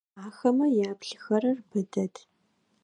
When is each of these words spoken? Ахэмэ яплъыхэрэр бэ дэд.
Ахэмэ 0.25 0.65
яплъыхэрэр 0.89 1.57
бэ 1.69 1.79
дэд. 1.91 2.13